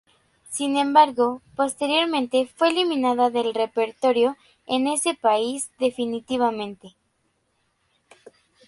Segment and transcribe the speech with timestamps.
[0.49, 4.35] Sin embargo, posteriormente fue eliminada del repertorio
[4.65, 6.95] en ese país definitivamente.